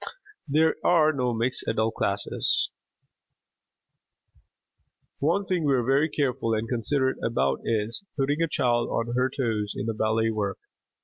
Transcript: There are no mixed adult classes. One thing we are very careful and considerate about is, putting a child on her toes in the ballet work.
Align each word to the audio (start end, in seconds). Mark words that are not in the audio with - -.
There 0.47 0.77
are 0.83 1.13
no 1.13 1.31
mixed 1.31 1.67
adult 1.67 1.93
classes. 1.93 2.71
One 5.19 5.45
thing 5.45 5.63
we 5.63 5.75
are 5.75 5.83
very 5.83 6.09
careful 6.09 6.55
and 6.55 6.67
considerate 6.67 7.17
about 7.23 7.59
is, 7.65 8.03
putting 8.17 8.41
a 8.41 8.47
child 8.47 8.89
on 8.89 9.13
her 9.13 9.29
toes 9.29 9.75
in 9.77 9.85
the 9.85 9.93
ballet 9.93 10.31
work. 10.31 10.57